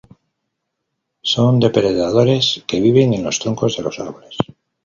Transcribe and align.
Son 1.33 1.51
depredadores 1.63 2.45
que 2.65 2.81
viven 2.87 3.13
en 3.13 3.23
los 3.23 3.37
troncos 3.37 3.77
de 3.77 3.83
los 3.83 3.99
árboles. 3.99 4.35